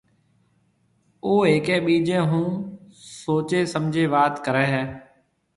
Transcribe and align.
او 1.23 1.33
هيَڪي 1.49 1.75
ٻِيجيَ 1.85 2.17
هون 2.31 2.47
سوچيَ 3.21 3.61
سمجهيََ 3.73 4.07
وات 4.15 4.33
ڪريَ 4.45 4.65
هيَ۔ 4.73 4.83